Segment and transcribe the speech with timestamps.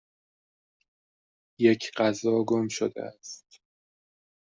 [1.59, 3.45] یک غذا گم شده است.